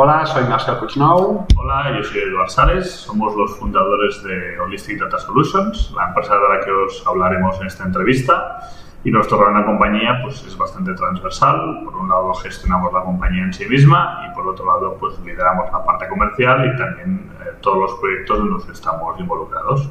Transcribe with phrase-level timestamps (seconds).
[0.00, 1.44] Hola, soy Marcel Puignou.
[1.56, 6.56] Hola, yo soy Eduard Sales, somos los fundadores de Holistic Data Solutions, la empresa de
[6.56, 8.60] la que os hablaremos en esta entrevista.
[9.02, 11.80] Y nuestro rol en la compañía pues, es bastante transversal.
[11.84, 15.68] Por un lado gestionamos la compañía en sí misma y por otro lado pues, lideramos
[15.72, 19.90] la parte comercial y también eh, todos los proyectos en los que estamos involucrados.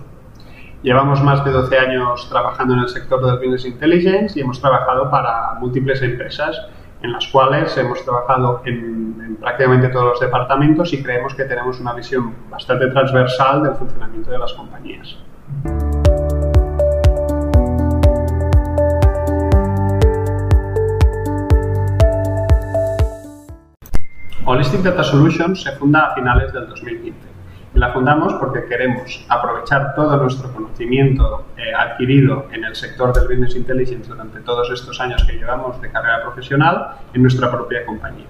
[0.83, 5.11] Llevamos más de 12 años trabajando en el sector del Business Intelligence y hemos trabajado
[5.11, 6.57] para múltiples empresas
[7.01, 11.93] en las cuales hemos trabajado en, prácticamente todos los departamentos y creemos que tenemos una
[11.93, 15.18] visión bastante transversal del funcionamiento de las compañías.
[24.45, 27.36] Holistic Data Solutions se funda a finales del 2015
[27.74, 33.56] la fundamos porque queremos aprovechar todo nuestro conocimiento eh, adquirido en el sector del Business
[33.56, 38.26] Intelligence durante todos estos años que llevamos de carrera profesional en nuestra propia compañía.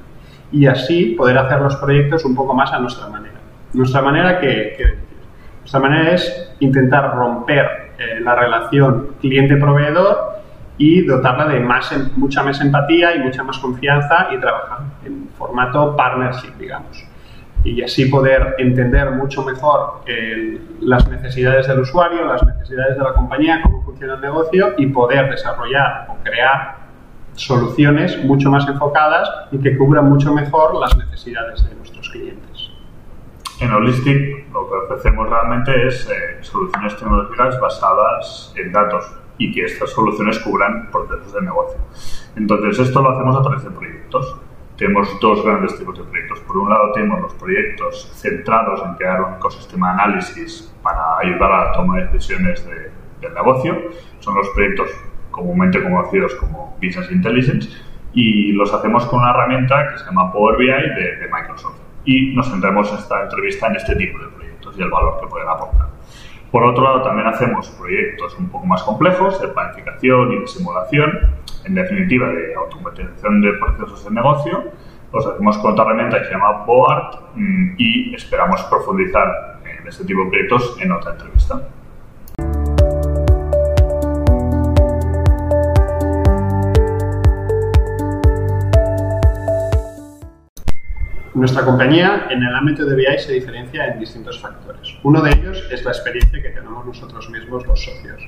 [0.51, 3.35] Y así poder hacer los proyectos un poco más a nuestra manera.
[3.73, 4.97] Nuestra manera, que,
[5.59, 10.37] Nuestra manera es intentar romper eh, la relación cliente-proveedor
[10.77, 15.95] y dotarla de más, mucha más empatía y mucha más confianza y trabajar en formato
[15.95, 17.07] partnership, digamos
[17.67, 23.13] y así poder entender mucho mejor eh, las necesidades del usuario, las necesidades de la
[23.13, 26.77] compañía, cómo funciona el negocio y poder desarrollar o crear
[27.33, 32.71] soluciones mucho más enfocadas y que cubran mucho mejor las necesidades de nuestros clientes.
[33.59, 39.65] En Holistic lo que ofrecemos realmente es eh, soluciones tecnológicas basadas en datos y que
[39.65, 41.79] estas soluciones cubran procesos de negocio.
[42.37, 44.46] Entonces esto lo hacemos a través de proyectos
[44.77, 46.39] tenemos dos grandes tipos de proyectos.
[46.41, 51.51] Por un lado, tenemos los proyectos centrados en crear un ecosistema de análisis para ayudar
[51.51, 53.75] a la toma de decisiones de, del negocio.
[54.19, 54.89] Son los proyectos
[55.31, 57.69] comúnmente conocidos como Business Intelligence
[58.13, 61.79] y los hacemos con una herramienta que se llama Power BI de, de Microsoft.
[62.05, 65.49] Y nos centramos esta entrevista en este tipo de proyectos y el valor que pueden
[65.49, 65.87] aportar.
[66.51, 71.11] Por otro lado, también hacemos proyectos un poco más complejos de planificación y de simulación,
[71.65, 74.71] en definitiva de automatización de procesos de negocio.
[75.13, 80.05] Los hacemos con otra herramienta que se llama BOART mm, y esperamos profundizar en este
[80.05, 81.61] tipo de proyectos en otra entrevista.
[91.37, 94.95] Nuestra compañía en el ámbito de BI se diferencia en distintos factores.
[95.03, 98.23] Uno de ellos es la experiencia que tenemos nosotros mismos, los socios.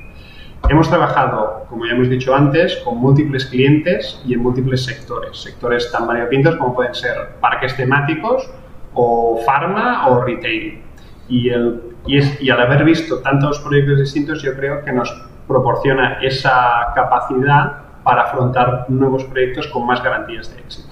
[0.67, 5.41] Hemos trabajado, como ya hemos dicho antes, con múltiples clientes y en múltiples sectores.
[5.41, 8.49] Sectores tan variopintos como pueden ser parques temáticos
[8.93, 10.81] o pharma o retail.
[11.27, 15.09] Y, el, y, es, y al haber visto tantos proyectos distintos, yo creo que nos
[15.47, 20.89] proporciona esa capacidad para afrontar nuevos proyectos con más garantías de éxito.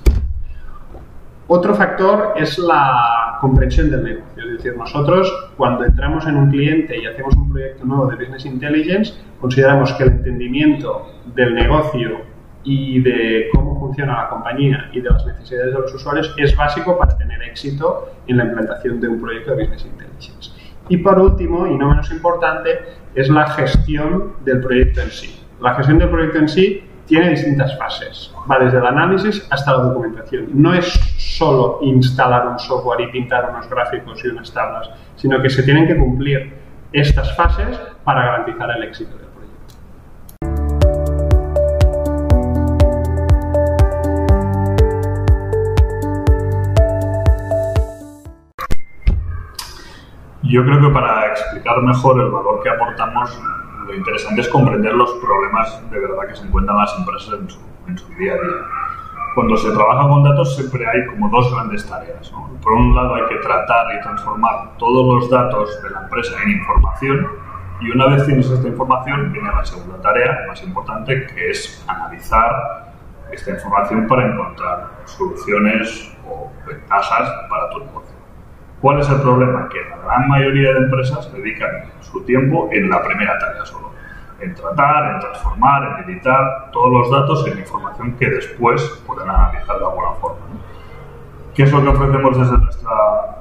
[1.47, 4.43] Otro factor es la comprensión del negocio.
[4.43, 8.45] Es decir, nosotros cuando entramos en un cliente y hacemos un proyecto nuevo de Business
[8.45, 12.21] Intelligence, consideramos que el entendimiento del negocio
[12.63, 16.97] y de cómo funciona la compañía y de las necesidades de los usuarios es básico
[16.97, 20.51] para tener éxito en la implantación de un proyecto de Business Intelligence.
[20.89, 22.79] Y por último, y no menos importante,
[23.15, 25.39] es la gestión del proyecto en sí.
[25.61, 28.33] La gestión del proyecto en sí tiene distintas fases.
[28.49, 30.49] Va desde el análisis hasta la documentación.
[30.53, 30.99] No es
[31.37, 35.85] solo instalar un software y pintar unos gráficos y unas tablas, sino que se tienen
[35.85, 36.51] que cumplir
[36.91, 39.75] estas fases para garantizar el éxito del proyecto.
[50.41, 53.39] Yo creo que para explicar mejor el valor que aportamos
[53.85, 57.59] lo interesante es comprender los problemas de verdad que se encuentran las empresas en su,
[57.87, 58.86] en su día a día.
[59.37, 62.33] Cuando se trabaja con datos siempre hay como dos grandes tareas.
[62.63, 66.53] Por un lado hay que tratar y transformar todos los datos de la empresa en
[66.53, 67.27] información
[67.79, 72.91] y una vez tienes esta información viene la segunda tarea más importante que es analizar
[73.31, 78.15] esta información para encontrar soluciones o ventajas para tu negocio.
[78.81, 79.69] ¿Cuál es el problema?
[79.69, 83.91] Que la gran mayoría de empresas dedican su tiempo en la primera tarea solo,
[84.39, 89.77] en tratar, en transformar, en editar todos los datos en información que después pueden analizar
[89.79, 90.45] de alguna forma.
[91.55, 92.91] ¿Qué es lo que ofrecemos desde nuestra,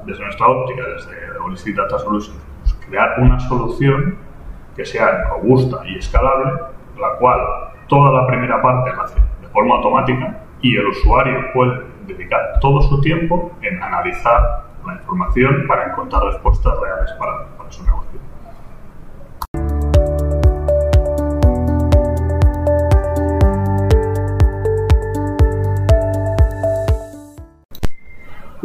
[0.06, 2.38] desde nuestra óptica, desde Holistic Data Solutions?
[2.62, 4.16] Pues crear una solución
[4.75, 6.52] que sea robusta y escalable,
[6.98, 7.40] la cual
[7.88, 12.81] toda la primera parte la hace de forma automática y el usuario puede dedicar todo
[12.82, 18.06] su tiempo en analizar la información para encontrar respuestas reales para, para su negocio.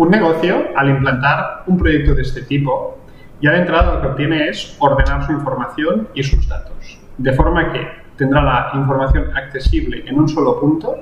[0.01, 2.97] Un negocio, al implantar un proyecto de este tipo,
[3.39, 7.71] ya de entrada lo que obtiene es ordenar su información y sus datos, de forma
[7.71, 10.95] que tendrá la información accesible en un solo punto,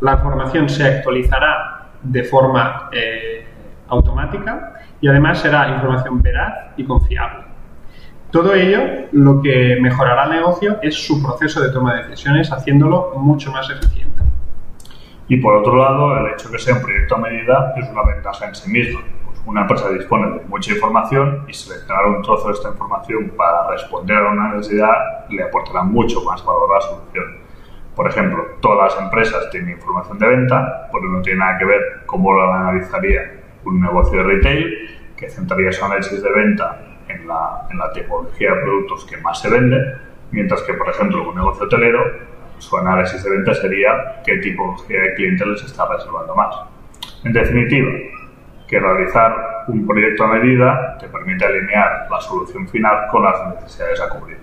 [0.00, 3.44] la información se actualizará de forma eh,
[3.88, 4.72] automática
[5.02, 7.44] y además será información veraz y confiable.
[8.30, 8.80] Todo ello
[9.12, 13.68] lo que mejorará el negocio es su proceso de toma de decisiones, haciéndolo mucho más
[13.68, 14.23] eficiente.
[15.28, 18.02] Y por otro lado, el hecho de que sea un proyecto a medida es una
[18.02, 19.00] ventaja en sí misma.
[19.24, 23.68] Pues una empresa dispone de mucha información y seleccionar un trozo de esta información para
[23.70, 27.44] responder a una necesidad le aportará mucho más valor a la solución.
[27.94, 31.80] Por ejemplo, todas las empresas tienen información de venta, pero no tiene nada que ver
[32.06, 37.66] cómo lo analizaría un negocio de retail, que centraría su análisis de venta en la,
[37.70, 39.78] en la tipología de productos que más se vende,
[40.32, 45.14] mientras que, por ejemplo, un negocio hotelero, su análisis de venta sería qué tipología de
[45.14, 46.54] clientes les está reservando más.
[47.24, 47.90] En definitiva,
[48.66, 54.00] que realizar un proyecto a medida te permite alinear la solución final con las necesidades
[54.00, 54.38] a cubrir.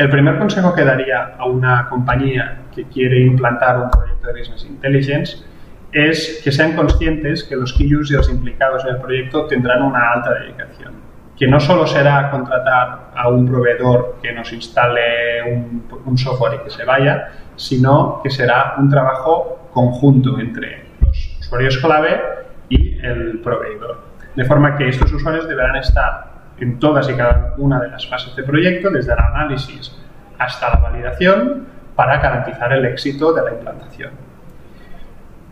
[0.00, 4.64] El primer consejo que daría a una compañía que quiere implantar un proyecto de Business
[4.64, 5.44] Intelligence
[5.92, 10.34] es que sean conscientes que los key los implicados en el proyecto tendrán una alta
[10.34, 10.94] dedicación.
[11.36, 16.64] Que no solo será contratar a un proveedor que nos instale un, un software y
[16.64, 22.20] que se vaya, sino que será un trabajo conjunto entre los usuarios clave
[22.68, 24.10] y el proveedor.
[24.36, 28.36] De forma que estos usuarios deberán estar en todas y cada una de las fases
[28.36, 29.96] de proyecto, desde el análisis
[30.38, 31.66] hasta la validación,
[31.96, 34.29] para garantizar el éxito de la implantación.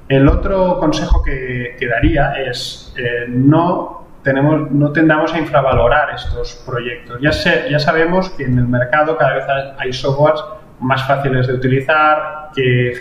[0.08, 7.20] El otro consejo que, daría es eh, no, tenemos, no tendamos a infravalorar estos proyectos.
[7.20, 7.30] Ya,
[7.68, 9.44] ya sabemos que en el mercado cada vez
[9.78, 10.42] hay softwares
[10.80, 12.94] más fáciles de utilizar, que,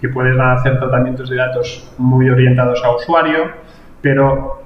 [0.00, 3.50] que pueden hacer tratamientos de datos muy orientados a usuario,
[4.00, 4.62] pero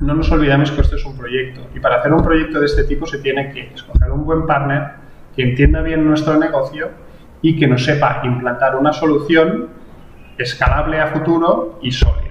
[0.00, 2.84] no nos olvidemos que esto es un proyecto y para hacer un proyecto de este
[2.84, 5.04] tipo se tiene que escoger un buen partner
[5.34, 6.90] que entienda bien nuestro negocio
[7.42, 9.68] y que nos sepa implantar una solución
[10.38, 12.24] escalable a futuro y sólida.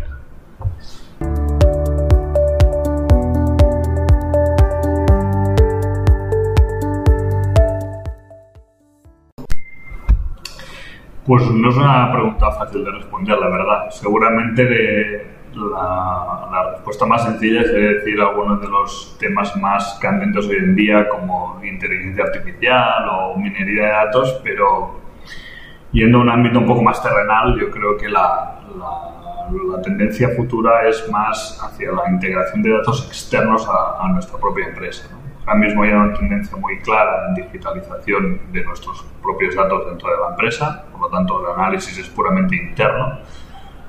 [11.25, 13.89] Pues no es una pregunta fácil de responder, la verdad.
[13.91, 20.57] Seguramente de, la, respuesta más sencilla es decir algunos de los temas más candentes hoy
[20.57, 25.02] en día, como inteligencia artificial o minería de datos, pero
[25.93, 30.87] yendo a un ámbito un poco más terrenal, yo creo que la, la, tendencia futura
[30.87, 35.07] es más hacia la integración de datos externos a, nuestra propia empresa.
[35.45, 40.17] Ahora mismo hay una tendencia muy clara en digitalización de nuestros propios datos dentro de
[40.21, 43.19] la empresa, por lo tanto el análisis es puramente interno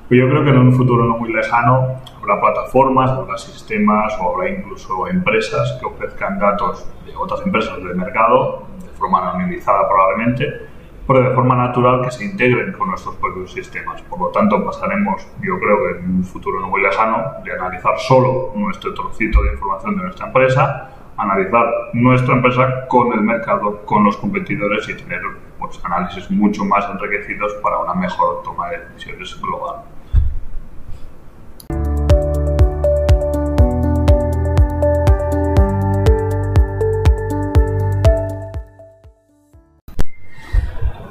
[0.07, 4.35] pero yo creo que en un futuro no muy lejano habrá plataformas, habrá sistemas o
[4.35, 10.67] habrá incluso empresas que ofrezcan datos de otras empresas del mercado de forma anonimizada probablemente,
[11.07, 14.01] pero de forma natural que se integren con nuestros propios sistemas.
[14.03, 17.97] Por lo tanto, pasaremos, yo creo que en un futuro no muy lejano, de analizar
[17.99, 24.03] solo nuestro trocito de información de nuestra empresa, analizar nuestra empresa con el mercado, con
[24.03, 25.21] los competidores y tener
[25.59, 29.94] pues, análisis mucho más enriquecidos para una mejor toma de decisiones global.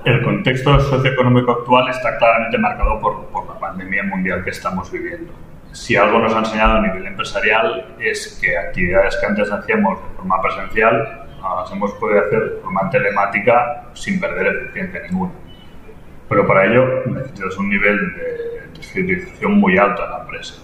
[0.05, 5.33] El contexto socioeconómico actual está claramente marcado por, la pandemia mundial que estamos viviendo.
[5.73, 10.17] Si algo nos ha enseñado a nivel empresarial es que actividades que antes hacíamos de
[10.17, 15.33] forma presencial las hemos podido hacer de forma telemática sin perder eficiencia ninguna.
[16.29, 20.63] Pero para ello necesitas un nivel de digitalización muy alto en la empresa.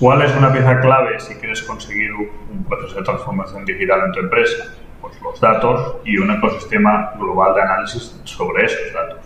[0.00, 4.20] ¿Cuál es una pieza clave si quieres conseguir un proceso de transformación digital en tu
[4.20, 4.74] empresa?
[5.02, 9.18] Pues, los datos y un ecosistema global de análisis sobre esos datos.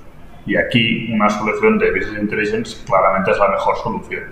[0.47, 4.25] Y aquí una solución de Business Intelligence claramente es la mejor solución.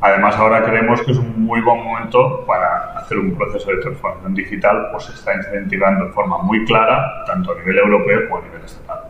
[0.00, 4.34] Además, ahora creemos que es un muy buen momento para hacer un proceso de transformación
[4.34, 8.44] digital, pues se está incentivando de forma muy clara, tanto a nivel europeo como a
[8.46, 9.05] nivel estatal.